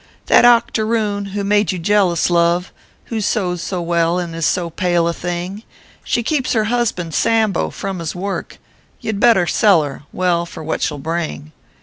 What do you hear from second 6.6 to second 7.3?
husband,